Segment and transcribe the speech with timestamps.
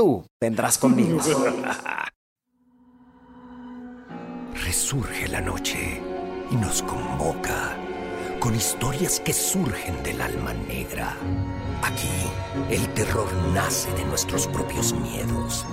[0.00, 1.20] Tú vendrás conmigo.
[4.64, 6.00] Resurge la noche
[6.50, 7.76] y nos convoca
[8.38, 11.14] con historias que surgen del alma negra.
[11.82, 12.08] Aquí
[12.70, 15.66] el terror nace de nuestros propios miedos.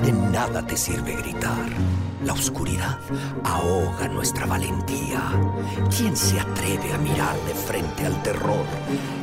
[0.00, 1.68] De nada te sirve gritar.
[2.24, 2.98] La oscuridad
[3.44, 5.20] ahoga nuestra valentía.
[5.94, 8.64] ¿Quién se atreve a mirar de frente al terror?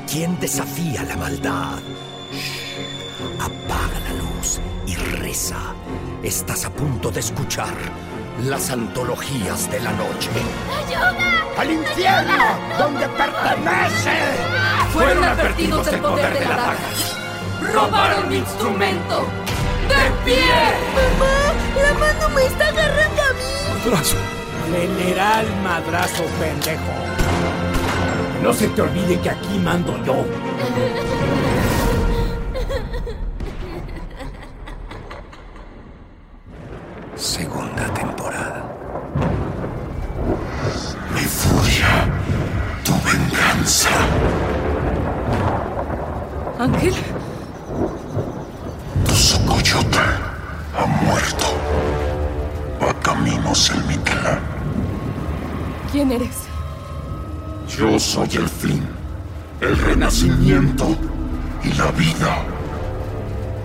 [0.08, 1.80] ¿Quién desafía la maldad?
[3.40, 5.58] Apaga la luz y reza.
[6.24, 7.74] Estás a punto de escuchar
[8.44, 10.30] las antologías de la noche.
[10.86, 11.46] ¡Ayuda!
[11.58, 12.44] ¡Al infierno!
[12.78, 14.12] ¡Donde pertenece!
[14.94, 17.74] Fueron advertidos del poder de la daga.
[17.74, 19.26] ¡Robaron mi instrumento!
[19.88, 20.44] ¡De pie!
[20.96, 21.54] ¡Mamá!
[21.82, 23.86] ¡La mano me está agarrando a mí!
[23.86, 24.18] Madrazo.
[24.72, 26.94] General Madrazo, pendejo.
[28.42, 30.26] No se te olvide que aquí mando yo.
[51.06, 51.46] muerto.
[52.82, 54.52] Va caminos el Mictlán.
[55.92, 56.48] ¿quién eres?
[57.78, 58.84] Yo soy el fin,
[59.60, 60.96] el renacimiento
[61.64, 62.44] y la vida.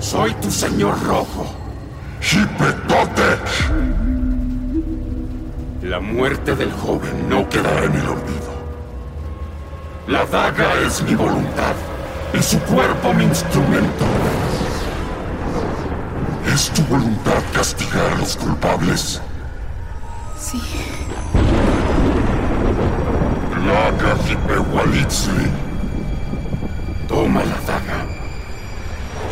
[0.01, 1.47] Soy tu señor rojo.
[2.21, 3.41] Hipetotec.
[5.83, 8.57] La muerte del joven no quedará en el olvido.
[10.09, 11.75] La daga es mi voluntad
[12.35, 14.05] y su cuerpo mi instrumento.
[16.53, 19.21] ¿Es tu voluntad castigar a los culpables?
[20.39, 20.61] Sí.
[23.67, 25.51] Laga Hipewalitzli.
[27.09, 28.07] Toma la daga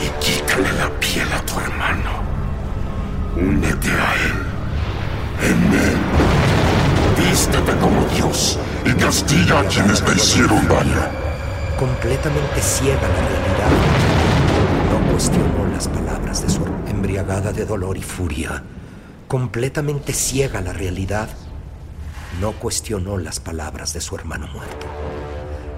[0.00, 2.10] y quítale la piel a tu hermano.
[3.36, 4.46] Únete a él.
[5.42, 5.96] En él.
[7.16, 11.25] Vístete como Dios y castiga a quienes te hicieron daño.
[11.78, 13.70] Completamente ciega la realidad.
[14.91, 16.74] No cuestionó las palabras de su
[17.04, 18.62] embriagada de dolor y furia.
[19.28, 21.28] Completamente ciega la realidad.
[22.41, 24.87] No cuestionó las palabras de su hermano muerto.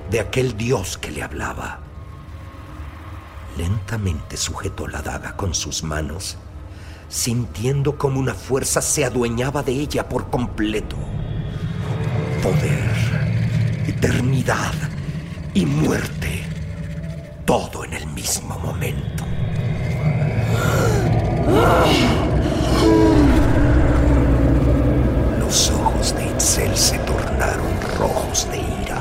[0.08, 1.80] De aquel Dios que le hablaba.
[3.58, 6.36] Lentamente sujetó la daga con sus manos,
[7.08, 10.96] sintiendo como una fuerza se adueñaba de ella por completo.
[12.40, 14.74] Poder, eternidad
[15.54, 16.44] y muerte,
[17.44, 19.05] todo en el mismo momento.
[25.38, 29.00] Los ojos de Itzel se tornaron rojos de ira.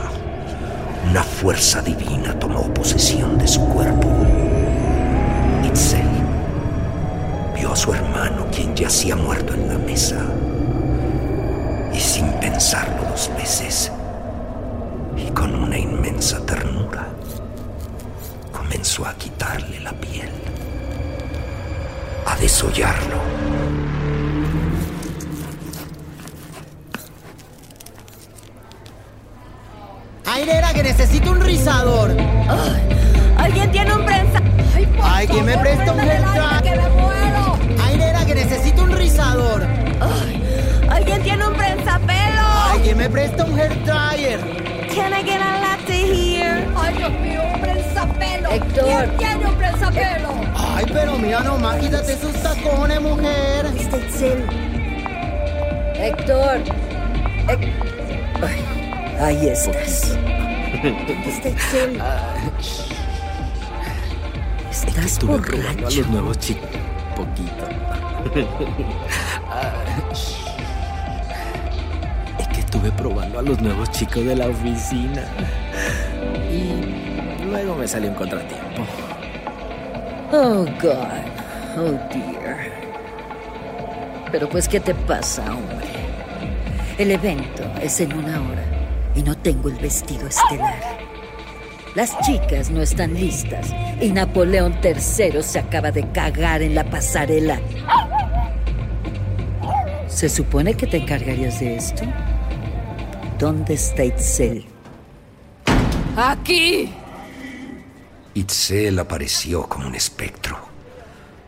[1.10, 4.08] Una fuerza divina tomó posesión de su cuerpo.
[5.64, 6.08] Itzel
[7.56, 10.18] vio a su hermano, quien yacía muerto en la mesa.
[11.94, 13.92] Y sin pensarlo dos veces,
[15.18, 17.08] y con una inmensa ternura,
[18.52, 20.30] comenzó a quitarle la piel,
[22.36, 23.22] a desollarlo.
[30.26, 32.16] Airera, que necesito un rizador.
[33.38, 34.42] ¿Alguien tiene un prensa?
[35.02, 36.64] Ay, ¿quién me presta un hair dryer?
[36.64, 37.60] ¡Que me muero!
[37.86, 39.66] Airera, que necesito un rizador.
[40.90, 42.42] ¿Alguien tiene un prensapelo?
[42.42, 44.40] Ay, ¿quién me presta un hair dryer?
[44.94, 46.68] Can I get a latte here?
[46.76, 48.50] ¡Ay, Dios mío, un prensapelo!
[48.50, 48.86] Héctor.
[48.86, 50.30] ¿Quién tiene un prensapelo?
[50.76, 53.66] Ay, pero mira nomás, quítate esos tacones, mujer.
[53.76, 54.46] Itzel.
[55.96, 56.60] Héctor.
[57.48, 57.72] Hec-
[58.42, 58.66] Ay,
[59.38, 60.18] ahí estás.
[60.84, 62.02] ¿Dónde está Itzel?
[64.70, 65.98] Estás Estuve probando a borracho.
[66.02, 66.70] los nuevos chicos.
[67.16, 67.66] Poquito.
[72.40, 75.24] es que estuve probando a los nuevos chicos de la oficina.
[76.52, 78.84] Y luego me salió un contratiempo.
[80.32, 81.26] Oh, God.
[81.78, 82.72] Oh, dear.
[84.32, 85.88] Pero pues, ¿qué te pasa, hombre?
[86.98, 88.64] El evento es en una hora
[89.16, 91.06] y no tengo el vestido estelar.
[91.94, 97.60] Las chicas no están listas y Napoleón III se acaba de cagar en la pasarela.
[100.08, 102.04] Se supone que te encargarías de esto.
[103.38, 104.66] ¿Dónde está Itzel?
[106.18, 106.94] ¡Aquí!
[108.36, 110.58] Itzel apareció como un espectro,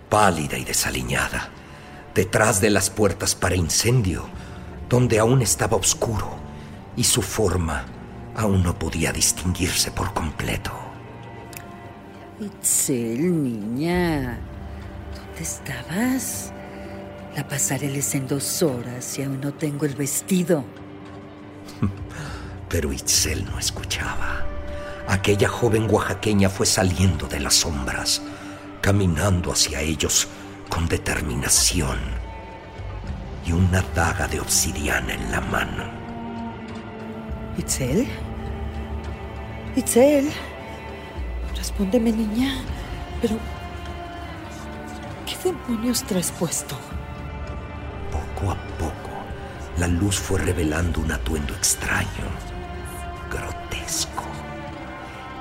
[0.10, 1.50] pálida y desaliñada,
[2.16, 4.26] detrás de las puertas para incendio,
[4.88, 6.30] donde aún estaba oscuro
[6.96, 7.86] y su forma
[8.38, 10.72] aún no podía distinguirse por completo.
[12.40, 14.40] Itzel, niña.
[15.14, 16.54] ¿Dónde estabas?
[17.36, 20.64] La pasarela es en dos horas y aún no tengo el vestido.
[22.70, 24.57] Pero Itzel no escuchaba.
[25.08, 28.22] Aquella joven oaxaqueña fue saliendo de las sombras,
[28.82, 30.28] caminando hacia ellos
[30.70, 31.98] con determinación
[33.46, 35.84] y una daga de obsidiana en la mano.
[37.58, 38.08] ¿Itzel?
[39.76, 40.30] ¿Itzel?
[41.56, 42.62] Respóndeme, niña.
[43.22, 43.38] Pero...
[45.26, 46.78] ¿Qué demonios traes puesto?
[48.12, 49.10] Poco a poco,
[49.78, 52.57] la luz fue revelando un atuendo extraño.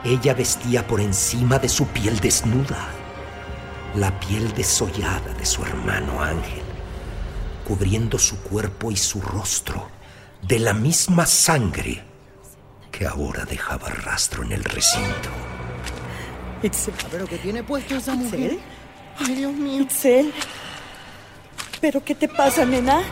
[0.06, 2.87] Ella vestía por encima de su piel desnuda,
[3.97, 6.62] la piel desollada de su hermano Ángel,
[7.67, 9.88] cubriendo su cuerpo y su rostro
[10.43, 12.05] de la misma sangre
[12.93, 15.29] que ahora dejaba rastro en el recinto.
[16.62, 16.94] Itzel.
[17.11, 18.52] ¿Pero qué tiene puesto esa mujer?
[18.52, 18.61] ¿Itzel?
[19.19, 19.82] Ay, Dios mío.
[19.82, 20.32] Itzel.
[21.81, 23.02] ¿Pero qué te pasa, nena?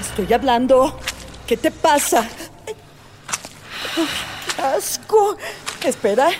[0.00, 0.98] Estoy hablando.
[1.46, 2.26] ¿Qué te pasa?
[2.66, 2.74] Ay,
[4.56, 5.36] ¡Qué asco!
[5.84, 6.30] Espera.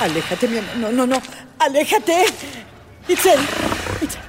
[0.00, 0.76] Aléjate, mi amor.
[0.76, 1.22] No, no, no.
[1.58, 2.24] Aléjate.
[3.08, 3.38] Itzel.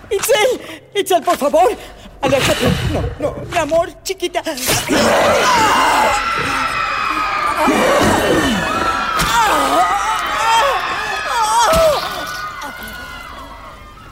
[0.10, 0.82] Itzel.
[0.96, 1.24] Itzel.
[1.24, 1.78] Por favor.
[2.22, 2.66] Aléjate.
[2.94, 3.36] No, no.
[3.52, 4.44] Mi amor, chiquita.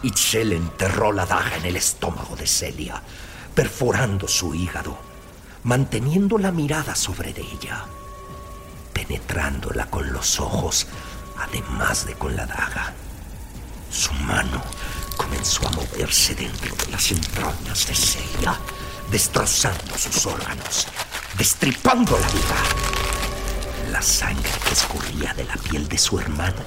[0.01, 3.01] Itzel enterró la daga en el estómago de Celia,
[3.53, 4.97] perforando su hígado,
[5.63, 7.85] manteniendo la mirada sobre ella,
[9.09, 10.85] penetrándola con los ojos,
[11.39, 12.93] además de con la daga.
[13.91, 14.61] Su mano
[15.17, 18.55] comenzó a moverse dentro de las entrañas de Celia,
[19.09, 20.87] destrozando sus órganos,
[21.39, 23.91] destripando la vida.
[23.91, 26.63] La sangre que escurría de la piel de su hermana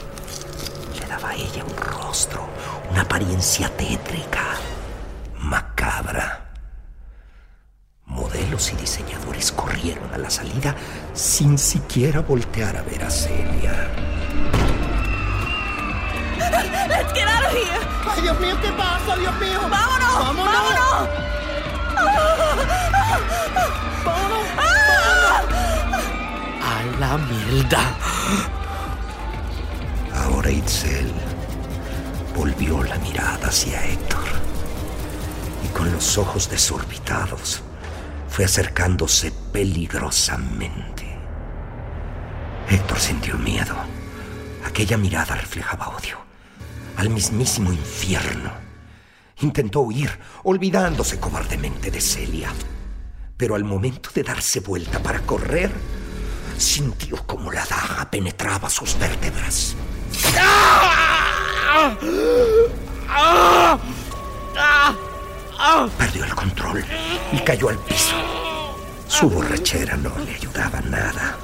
[0.98, 2.48] le daba a ella un rostro,
[2.90, 4.56] una apariencia tétrica,
[5.38, 6.51] macabra.
[8.12, 10.76] Modelos y diseñadores corrieron a la salida
[11.14, 13.90] sin siquiera voltear a ver a Celia.
[16.88, 17.80] Let's get out of here.
[18.10, 19.60] Ay, Dios mío, ¿qué pasa, Dios mío?
[19.68, 20.12] ¡Vámonos!
[20.12, 21.08] ¡Vámonos!
[24.04, 24.46] ¡Vámonos!
[26.60, 27.96] A la mierda.
[30.14, 31.10] Ahora Itzel
[32.36, 34.24] volvió la mirada hacia Héctor
[35.64, 37.62] y con los ojos desorbitados
[38.32, 41.06] fue acercándose peligrosamente.
[42.66, 43.76] Héctor sintió miedo.
[44.64, 46.16] Aquella mirada reflejaba odio
[46.96, 48.50] al mismísimo infierno.
[49.40, 52.50] Intentó huir, olvidándose cobardemente de Celia.
[53.36, 55.70] Pero al momento de darse vuelta para correr,
[56.56, 59.76] sintió como la daga penetraba sus vértebras.
[65.96, 66.84] Perdió el control
[67.32, 68.16] y cayó al piso.
[69.06, 71.36] Su borrachera no le ayudaba nada.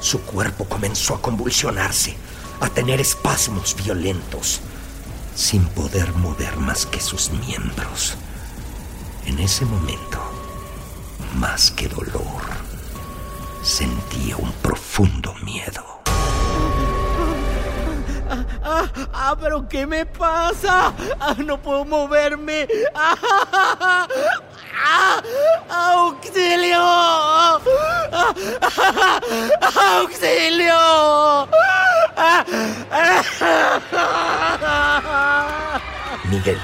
[0.00, 2.16] Su cuerpo comenzó a convulsionarse,
[2.60, 4.60] a tener espasmos violentos,
[5.34, 8.16] sin poder mover más que sus miembros.
[9.26, 10.20] En ese momento,
[11.36, 12.42] más que dolor,
[13.62, 15.93] sentía un profundo miedo.
[18.62, 20.92] Ah, ah, pero ¿qué me pasa?
[21.20, 22.66] Ah, no puedo moverme.
[22.94, 24.06] Ah,
[24.84, 25.22] ah,
[25.68, 26.80] ¡Auxilio!
[30.00, 31.48] ¡Auxilio!
[36.30, 36.58] Miguel,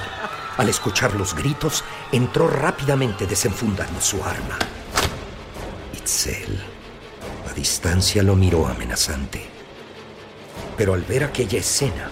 [0.57, 4.57] al escuchar los gritos, entró rápidamente desenfundando su arma.
[5.93, 6.63] Itzel,
[7.49, 9.50] a distancia, lo miró amenazante.
[10.81, 12.09] Pero al ver aquella escena,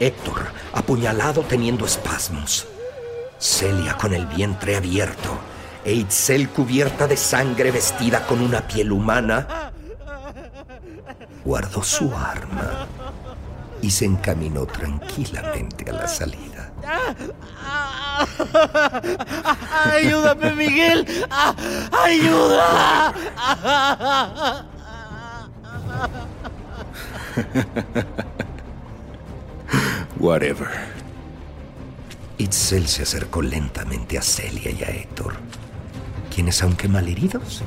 [0.00, 2.66] Héctor, apuñalado teniendo espasmos,
[3.38, 5.38] Celia con el vientre abierto
[5.84, 6.04] e
[6.48, 9.70] cubierta de sangre vestida con una piel humana,
[11.44, 12.88] guardó su arma
[13.80, 16.72] y se encaminó tranquilamente a la salida.
[19.84, 21.06] ¡Ayúdame, Miguel!
[21.92, 23.14] ¡Ayuda!
[30.18, 30.68] Whatever.
[32.38, 35.34] Itzel se acercó lentamente a Celia y a Héctor,
[36.34, 37.62] quienes, aunque malheridos,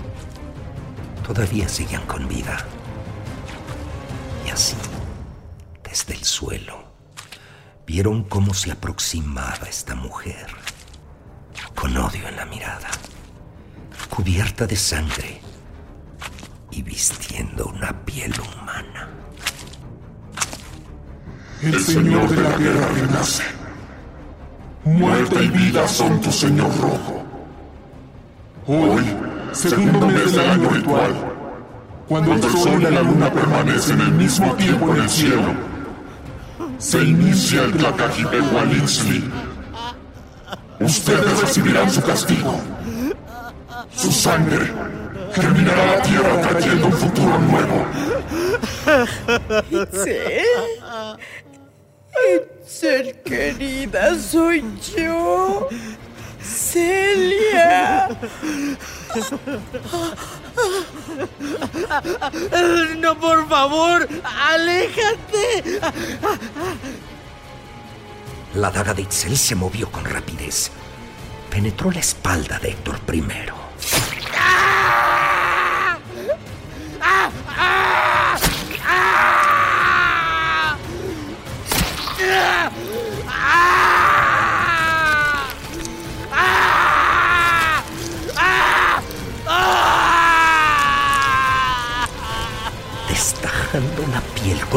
[1.25, 2.57] todavía seguían con vida.
[4.45, 4.75] Y así,
[5.83, 6.83] desde el suelo,
[7.85, 10.47] vieron cómo se aproximaba esta mujer,
[11.75, 12.89] con odio en la mirada,
[14.09, 15.41] cubierta de sangre
[16.71, 18.96] y vistiendo una piel humana.
[21.61, 23.43] El Señor de la Guerra renace.
[24.83, 27.23] Muerte y vida son tu Señor Rojo.
[28.67, 29.03] Hoy,
[29.53, 31.15] segundo mes del año ritual,
[32.07, 35.55] cuando el sol y la luna permanecen al mismo tiempo en el cielo,
[36.77, 39.31] se inicia el Tlacajipehualitzli.
[40.79, 42.61] Ustedes recibirán su castigo.
[43.95, 44.71] Su sangre
[45.33, 47.85] germinará la tierra trayendo un futuro nuevo.
[49.71, 50.43] ¿Itzel?
[52.35, 54.63] Itzel, querida, soy
[54.95, 55.67] yo.
[56.41, 58.09] Celia.
[62.97, 65.79] No, por favor, aléjate.
[68.55, 70.71] La daga de Itzel se movió con rapidez.
[71.49, 73.66] Penetró la espalda de Héctor primero.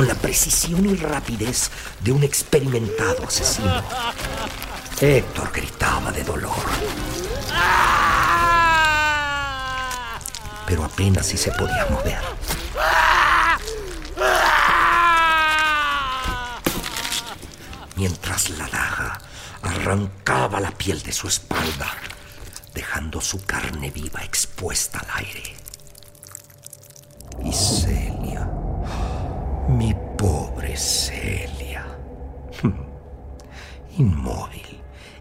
[0.01, 1.71] Con la precisión y rapidez
[2.03, 3.85] de un experimentado asesino.
[4.99, 6.57] Héctor gritaba de dolor.
[10.67, 12.19] Pero apenas si se podía mover.
[17.97, 19.21] Mientras la daga
[19.61, 21.93] arrancaba la piel de su espalda,
[22.73, 25.60] dejando su carne viva expuesta al aire.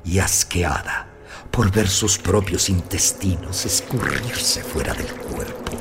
[0.09, 1.07] Y asqueada
[1.51, 5.71] por ver sus propios intestinos escurrirse fuera del cuerpo,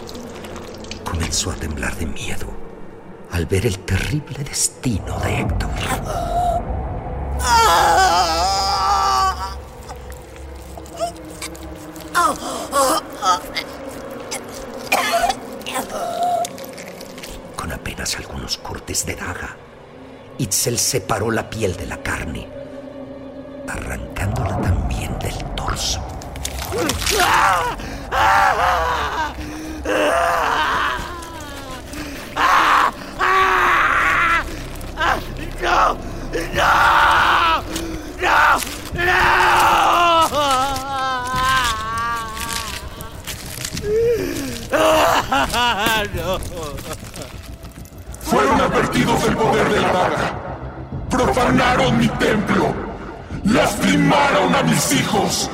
[1.02, 2.46] comenzó a temblar de miedo
[3.30, 5.70] al ver el terrible destino de Héctor.
[17.56, 19.56] Con apenas algunos cortes de daga,
[20.36, 22.57] Itzel separó la piel de la carne,
[27.18, 27.24] ¡No!
[35.62, 35.98] ¡No!
[38.20, 38.60] ¡No!
[38.94, 39.18] ¡No!
[48.22, 50.34] Fueron advertidos del poder de la daga.
[51.10, 52.74] Profanaron mi templo.
[53.44, 55.50] Lastimaron a mis hijos.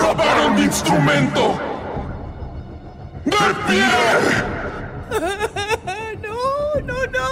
[0.00, 1.58] Robaron mi instrumento.
[3.24, 3.90] ¡De pie!
[6.22, 7.28] No, no, no,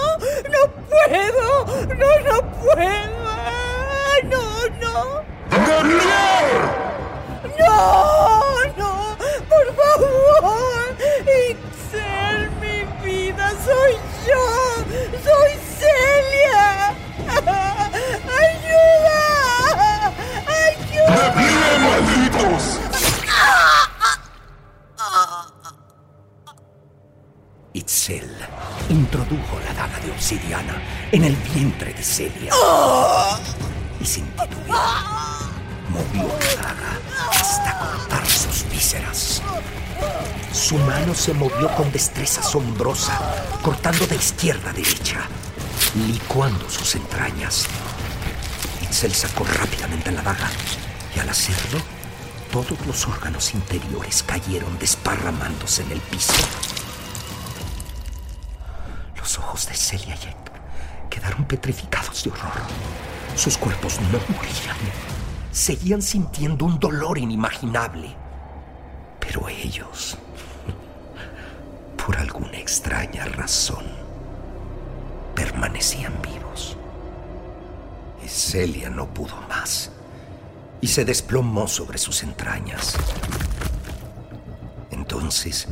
[0.53, 1.47] no puedo,
[1.95, 3.25] no, no puedo,
[4.25, 4.43] no,
[4.83, 4.95] no,
[5.51, 6.29] ¡De pie!
[7.59, 7.73] no,
[8.77, 8.91] no,
[9.49, 10.87] por favor,
[11.49, 13.93] Itzel, mi vida, soy
[14.27, 14.43] yo,
[15.25, 15.53] soy
[27.79, 28.29] Itzel
[28.89, 30.83] introdujo la daga de obsidiana
[31.13, 32.53] en el vientre de Celia.
[34.01, 35.05] Y sin titubear,
[35.89, 36.99] movió la daga
[37.31, 39.43] hasta cortar sus vísceras.
[40.53, 43.17] Su mano se movió con destreza asombrosa,
[43.63, 45.21] cortando de izquierda a derecha,
[46.09, 47.67] licuando sus entrañas.
[48.83, 50.51] Itzel sacó rápidamente la daga
[51.15, 51.79] y al hacerlo,
[52.51, 56.33] todos los órganos interiores cayeron desparramándose en el piso.
[59.89, 60.61] Celia y Héctor
[61.09, 62.61] quedaron petrificados de horror.
[63.35, 64.77] Sus cuerpos no morían.
[65.51, 68.15] Seguían sintiendo un dolor inimaginable.
[69.19, 70.19] Pero ellos,
[71.97, 73.87] por alguna extraña razón,
[75.35, 76.77] permanecían vivos.
[78.23, 79.91] Y Celia no pudo más
[80.83, 82.95] y se desplomó sobre sus entrañas.
[84.91, 85.67] Entonces,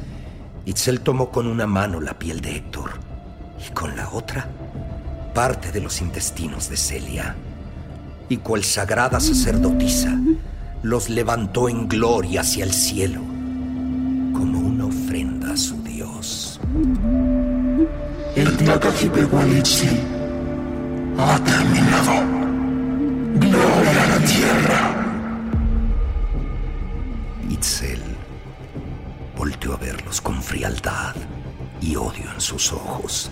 [0.65, 3.06] Itzel tomó con una mano la piel de Héctor
[3.67, 4.49] y con la otra
[5.35, 7.37] parte de los intestinos de Celia.
[8.29, 10.19] y cual sagrada sacerdotisa
[10.83, 13.21] los levantó en gloria hacia el cielo
[14.33, 16.61] como una ofrenda a su Dios.
[18.35, 19.89] El Takajipehualitzi
[21.19, 22.15] ha terminado.
[23.37, 25.07] Gloria a la tierra.
[27.49, 28.03] Itzel
[29.37, 31.15] volteó a verlos con frialdad
[31.81, 33.31] y odio en sus ojos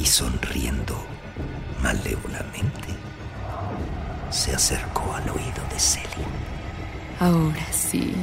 [0.00, 0.96] y sonriendo
[1.82, 2.88] malévolamente
[4.30, 6.26] se acercó al oído de Celia.
[7.18, 8.14] Ahora sí,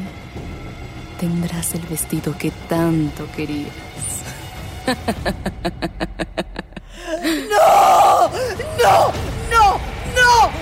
[1.20, 3.74] tendrás el vestido que tanto querías.
[7.50, 8.30] ¡No!
[8.82, 9.12] ¡No!
[9.52, 9.80] ¡No!
[10.16, 10.57] ¡No!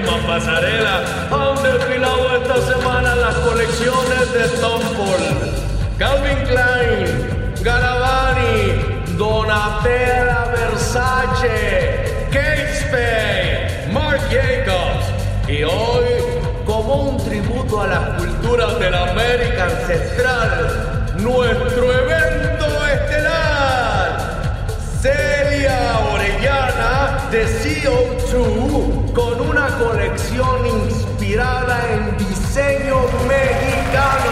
[0.00, 12.26] Pasarela han desfilado esta semana las colecciones de Tom Ford, Calvin Klein, Garavani, Donatella Versace,
[12.30, 15.06] Kate Spade, Marc Jacobs.
[15.48, 16.08] Y hoy,
[16.64, 24.18] como un tributo a las culturas de la América ancestral, nuestro evento estelar.
[25.02, 34.31] Celia Orellana de CO2 con una colección inspirada en diseño mexicano.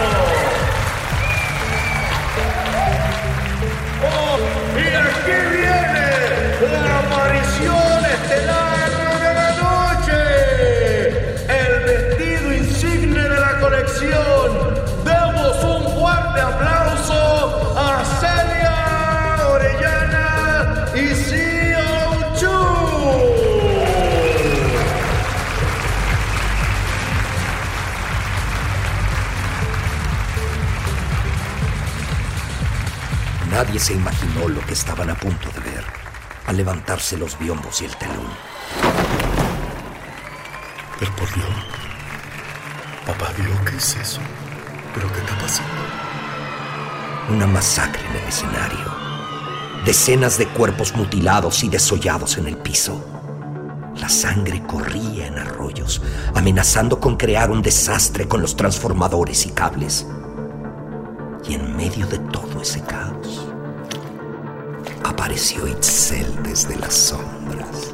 [34.80, 35.84] Estaban a punto de ver
[36.47, 38.30] al levantarse los biombos y el telón.
[40.99, 41.49] Pero por Dios.
[43.06, 44.21] Papá Dios, ¿qué es eso?
[44.95, 45.82] ¿Pero qué está pasando?
[47.28, 48.97] Una masacre en el escenario.
[49.84, 53.04] Decenas de cuerpos mutilados y desollados en el piso.
[53.97, 56.00] La sangre corría en arroyos,
[56.34, 60.06] amenazando con crear un desastre con los transformadores y cables.
[61.47, 63.10] Y en medio de todo ese caos,
[65.11, 67.93] apareció Itzel desde las sombras,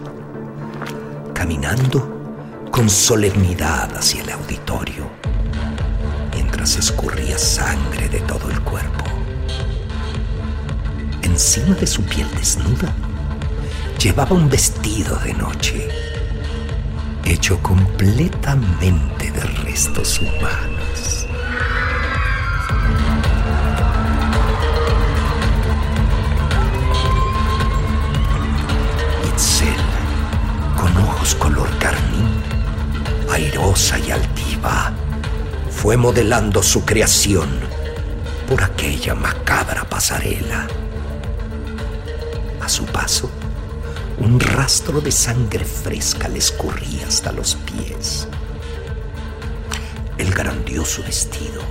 [1.33, 5.11] caminando con solemnidad hacia el auditorio,
[6.35, 9.05] mientras escurría sangre de todo el cuerpo.
[11.23, 12.95] Encima de su piel desnuda,
[13.99, 15.89] llevaba un vestido de noche,
[17.25, 20.76] hecho completamente de restos humanos.
[31.35, 32.29] Color carmín,
[33.31, 34.93] airosa y altiva,
[35.71, 37.49] fue modelando su creación
[38.49, 40.67] por aquella macabra pasarela.
[42.61, 43.31] A su paso,
[44.19, 48.29] un rastro de sangre fresca le escurría hasta los pies.
[50.19, 51.63] El grandioso vestido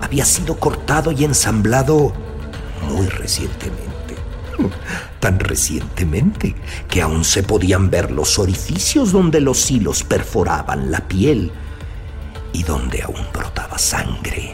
[0.00, 2.12] había sido cortado y ensamblado
[2.88, 3.91] muy recientemente.
[5.20, 6.54] Tan recientemente
[6.88, 11.50] que aún se podían ver los orificios donde los hilos perforaban la piel
[12.52, 14.52] y donde aún brotaba sangre.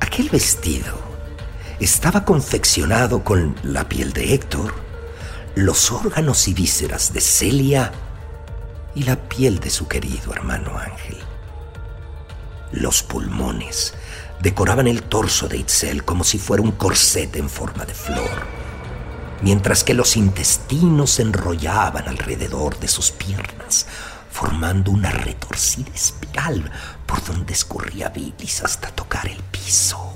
[0.00, 0.98] Aquel vestido
[1.78, 4.74] estaba confeccionado con la piel de Héctor,
[5.54, 7.92] los órganos y vísceras de Celia
[8.94, 11.18] y la piel de su querido hermano Ángel.
[12.72, 13.94] Los pulmones
[14.40, 18.46] decoraban el torso de Itzel como si fuera un corset en forma de flor,
[19.42, 23.86] mientras que los intestinos se enrollaban alrededor de sus piernas,
[24.30, 26.70] formando una retorcida espiral
[27.06, 30.14] por donde escurría bilis hasta tocar el piso.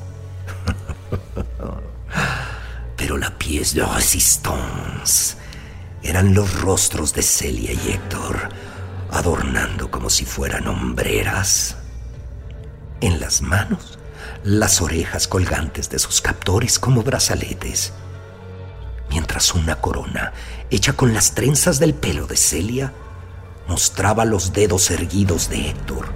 [2.97, 5.37] Pero la pièce de résistance
[6.03, 8.49] eran los rostros de Celia y Héctor,
[9.11, 11.77] adornando como si fueran hombreras.
[13.01, 13.94] En las manos,
[14.45, 17.95] las orejas colgantes de sus captores como brazaletes,
[19.09, 20.35] mientras una corona,
[20.69, 22.93] hecha con las trenzas del pelo de Celia,
[23.67, 26.13] mostraba los dedos erguidos de Héctor,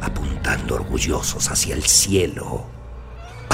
[0.00, 2.66] apuntando orgullosos hacia el cielo.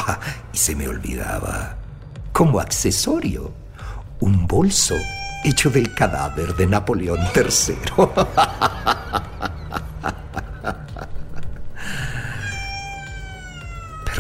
[0.01, 0.21] Ah,
[0.53, 1.77] y se me olvidaba,
[2.33, 3.53] como accesorio,
[4.21, 4.95] un bolso
[5.45, 7.77] hecho del cadáver de Napoleón III.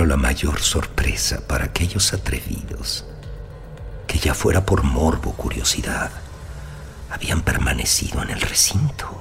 [0.06, 3.04] La mayor sorpresa para aquellos atrevidos,
[4.06, 6.10] que ya fuera por morbo curiosidad,
[7.10, 9.20] habían permanecido en el recinto,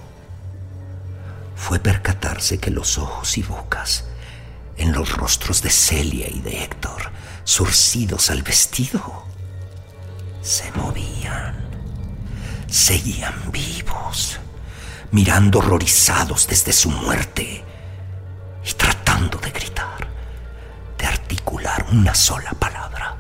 [1.56, 4.06] fue percatarse que los ojos y bocas
[4.78, 7.12] en los rostros de Celia y de Héctor,
[7.44, 9.26] surcidos al vestido,
[10.42, 11.68] se movían
[12.68, 14.40] seguían vivos,
[15.12, 17.64] mirando horrorizados desde su muerte
[18.64, 18.97] y tratando
[21.92, 23.16] una sola palabra.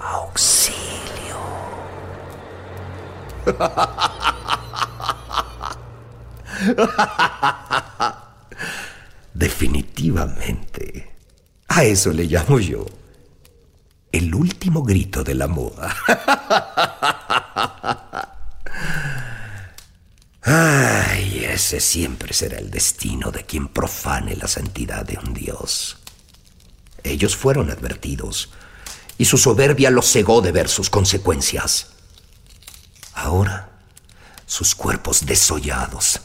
[0.00, 0.76] Auxilio.
[9.34, 11.16] Definitivamente.
[11.68, 12.86] A eso le llamo yo
[14.12, 15.94] el último grito de la moda.
[20.42, 25.98] Ay, ese siempre será el destino de quien profane la santidad de un dios.
[27.10, 28.50] Ellos fueron advertidos
[29.18, 31.88] y su soberbia los cegó de ver sus consecuencias.
[33.14, 33.70] Ahora,
[34.46, 36.20] sus cuerpos desollados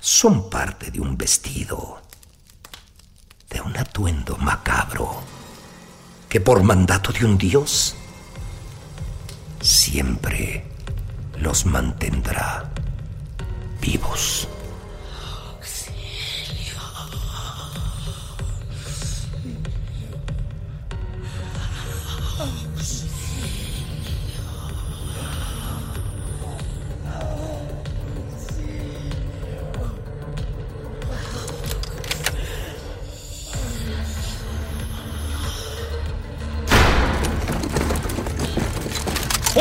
[0.00, 2.00] son parte de un vestido,
[3.50, 5.22] de un atuendo macabro
[6.28, 7.94] que por mandato de un Dios
[9.60, 10.64] siempre
[11.38, 12.70] los mantendrá
[13.80, 14.48] vivos.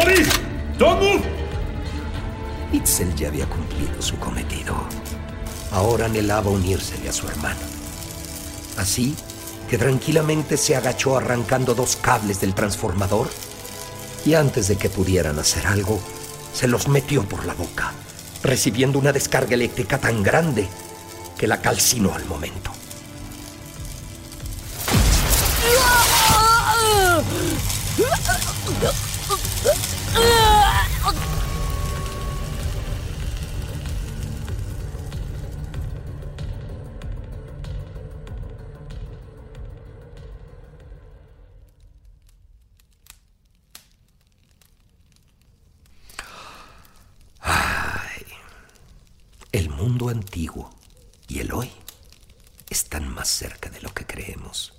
[0.08, 0.30] ¡Boris!
[0.78, 1.24] ¡Don't move!
[2.72, 4.74] Itzel ya había cumplido su cometido.
[5.72, 7.60] Ahora anhelaba unírsele a su hermano.
[8.78, 9.16] Así
[9.70, 13.30] que tranquilamente se agachó arrancando dos cables del transformador
[14.26, 16.00] y antes de que pudieran hacer algo,
[16.54, 17.92] se los metió por la boca,
[18.44, 20.70] recibiendo una descarga eléctrica tan grande
[21.38, 22.72] que la calcinó al momento.
[50.28, 50.70] antiguo
[51.30, 51.72] y el hoy
[52.70, 54.74] están más cerca de lo que creemos.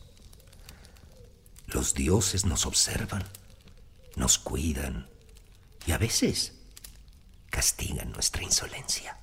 [1.67, 3.25] Los dioses nos observan,
[4.15, 5.09] nos cuidan
[5.87, 6.53] y a veces
[7.49, 9.17] castigan nuestra insolencia.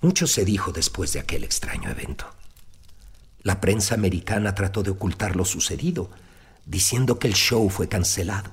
[0.00, 2.26] Mucho se dijo después de aquel extraño evento.
[3.42, 6.10] La prensa americana trató de ocultar lo sucedido,
[6.64, 8.50] diciendo que el show fue cancelado,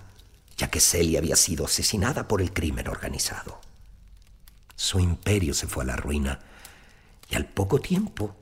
[0.57, 3.70] ya que Celia había sido asesinada por el crimen organizado.
[4.81, 6.39] Su imperio se fue a la ruina
[7.29, 8.35] y al poco tiempo,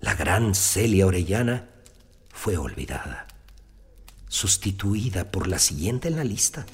[0.00, 1.68] la gran Celia Orellana
[2.28, 3.28] fue olvidada,
[4.26, 6.66] sustituida por la siguiente en la lista,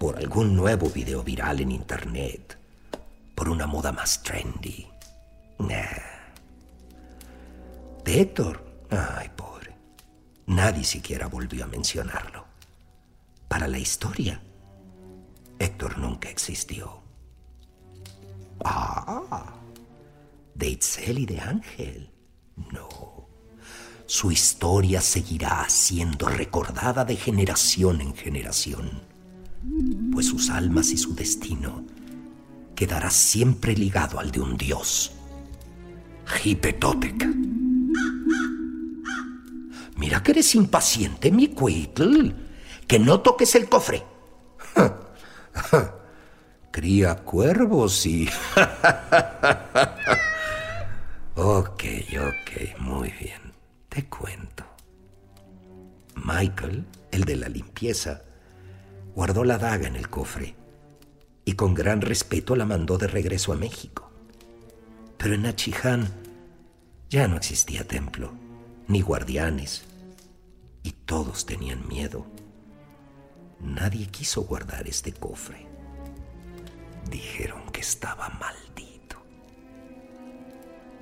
[0.00, 2.58] por algún nuevo video viral en internet,
[3.36, 4.88] por una moda más trendy.
[5.60, 6.02] Nah.
[8.04, 9.76] De Héctor, ay pobre,
[10.46, 12.44] nadie siquiera volvió a mencionarlo.
[13.46, 14.42] Para la historia,
[15.60, 17.07] Héctor nunca existió.
[18.64, 19.54] Ah,
[20.54, 22.10] de Itzel y de Ángel,
[22.72, 23.28] no.
[24.06, 29.02] Su historia seguirá siendo recordada de generación en generación,
[30.12, 31.84] pues sus almas y su destino
[32.74, 35.12] quedará siempre ligado al de un dios,
[36.44, 37.26] Hipetotec.
[39.96, 42.32] Mira que eres impaciente, mi Cuitl,
[42.86, 44.04] que no toques el cofre.
[46.78, 48.28] Cría cuervos y...
[51.34, 53.52] ok, ok, muy bien.
[53.88, 54.62] Te cuento.
[56.14, 58.22] Michael, el de la limpieza,
[59.12, 60.54] Guardó la daga en el cofre
[61.44, 64.12] y con gran respeto la mandó de regreso a México.
[65.16, 66.08] Pero en Nachiján
[67.10, 68.34] ya no existía templo,
[68.86, 69.82] ni guardianes,
[70.84, 72.24] y todos tenían miedo.
[73.58, 75.67] Nadie quiso guardar este cofre.
[77.10, 79.16] Dijeron que estaba maldito.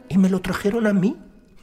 [0.09, 1.17] Y me lo trajeron a mí.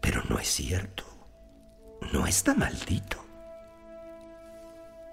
[0.00, 1.04] Pero no es cierto.
[2.12, 3.24] No está maldito.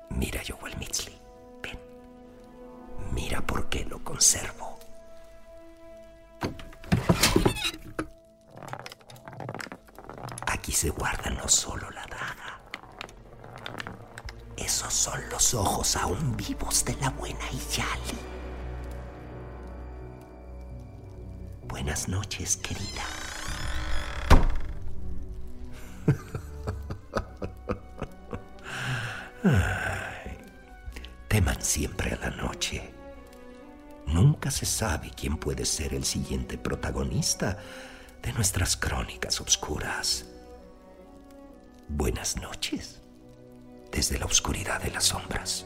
[0.09, 1.17] Mira, Joel Mitzli.
[1.63, 1.79] Ven.
[3.11, 4.79] Mira por qué lo conservo.
[10.47, 12.05] Aquí se guarda no solo la.
[14.57, 18.17] Esos son los ojos aún vivos de la buena Iyali.
[21.67, 23.03] Buenas noches, querida.
[31.27, 32.93] Teman siempre a la noche.
[34.07, 37.57] Nunca se sabe quién puede ser el siguiente protagonista
[38.21, 40.25] de nuestras crónicas oscuras.
[41.89, 43.01] Buenas noches,
[43.91, 45.65] desde la oscuridad de las sombras.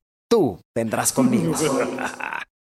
[0.31, 1.53] Tú vendrás conmigo.